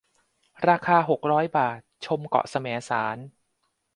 [0.69, 3.17] ราคา หกร้อย บาท ชมเกาะแสมสาร